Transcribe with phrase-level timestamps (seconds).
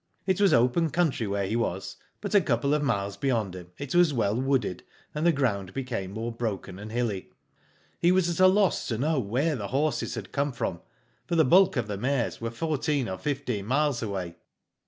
[0.25, 3.93] "It was open country where he was, but a couple of miles beyond him it
[3.93, 4.81] was well wooded,
[5.13, 7.29] and the ground became more broken and hilly.
[7.65, 10.81] *' He was at a loss to know where the horses had come from,
[11.27, 14.37] for the bulk of the mares were fourteen or fifteen miles away.